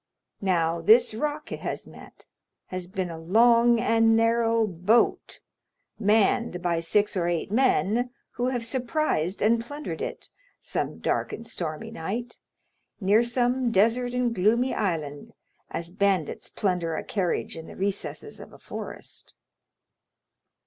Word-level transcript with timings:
Now 0.41 0.81
this 0.81 1.13
rock 1.13 1.51
it 1.51 1.59
has 1.59 1.85
met 1.85 2.25
has 2.69 2.87
been 2.87 3.11
a 3.11 3.19
long 3.19 3.79
and 3.79 4.15
narrow 4.15 4.65
boat, 4.65 5.41
manned 5.99 6.59
by 6.59 6.79
six 6.79 7.15
or 7.15 7.27
eight 7.27 7.51
men, 7.51 8.09
who 8.31 8.47
have 8.47 8.65
surprised 8.65 9.43
and 9.43 9.61
plundered 9.61 10.01
it, 10.01 10.29
some 10.59 10.97
dark 10.97 11.31
and 11.31 11.45
stormy 11.45 11.91
night, 11.91 12.39
near 12.99 13.21
some 13.21 13.69
desert 13.69 14.15
and 14.15 14.33
gloomy 14.33 14.73
island, 14.73 15.33
as 15.69 15.91
bandits 15.91 16.49
plunder 16.49 16.95
a 16.95 17.03
carriage 17.03 17.55
in 17.55 17.67
the 17.67 17.75
recesses 17.75 18.39
of 18.39 18.51
a 18.51 18.57
forest." 18.57 19.35